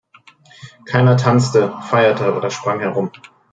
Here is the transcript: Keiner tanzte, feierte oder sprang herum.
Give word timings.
Keiner 0.85 1.15
tanzte, 1.15 1.71
feierte 1.83 2.33
oder 2.35 2.49
sprang 2.49 2.79
herum. 2.79 3.11